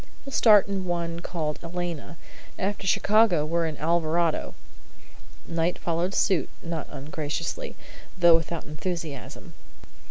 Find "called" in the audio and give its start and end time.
1.19-1.59